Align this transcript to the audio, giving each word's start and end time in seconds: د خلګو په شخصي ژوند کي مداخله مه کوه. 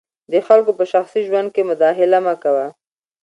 د 0.31 0.33
خلګو 0.47 0.71
په 0.79 0.85
شخصي 0.91 1.21
ژوند 1.27 1.47
کي 1.55 1.61
مداخله 1.69 2.19
مه 2.25 2.35
کوه. 2.43 2.67